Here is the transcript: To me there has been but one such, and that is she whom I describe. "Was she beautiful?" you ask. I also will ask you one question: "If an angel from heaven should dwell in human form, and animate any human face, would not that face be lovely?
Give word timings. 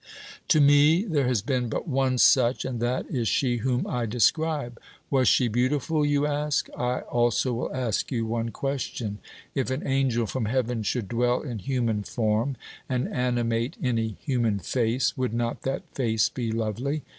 To 0.47 0.59
me 0.59 1.03
there 1.03 1.27
has 1.27 1.43
been 1.43 1.69
but 1.69 1.87
one 1.87 2.17
such, 2.17 2.65
and 2.65 2.79
that 2.79 3.05
is 3.07 3.27
she 3.27 3.57
whom 3.57 3.85
I 3.85 4.07
describe. 4.07 4.79
"Was 5.11 5.27
she 5.27 5.47
beautiful?" 5.47 6.03
you 6.03 6.25
ask. 6.25 6.69
I 6.75 7.01
also 7.01 7.53
will 7.53 7.71
ask 7.71 8.11
you 8.11 8.25
one 8.25 8.49
question: 8.49 9.19
"If 9.53 9.69
an 9.69 9.85
angel 9.85 10.25
from 10.25 10.45
heaven 10.45 10.81
should 10.81 11.07
dwell 11.07 11.41
in 11.41 11.59
human 11.59 12.01
form, 12.01 12.57
and 12.89 13.09
animate 13.13 13.77
any 13.83 14.17
human 14.23 14.57
face, 14.57 15.15
would 15.19 15.35
not 15.35 15.61
that 15.61 15.83
face 15.93 16.29
be 16.29 16.51
lovely? 16.51 17.03